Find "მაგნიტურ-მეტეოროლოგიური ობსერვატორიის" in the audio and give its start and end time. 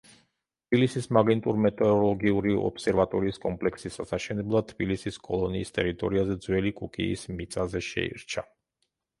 1.17-3.37